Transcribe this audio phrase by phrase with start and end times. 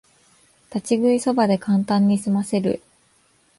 [0.73, 2.81] 立ち食いそばでカンタンにすませる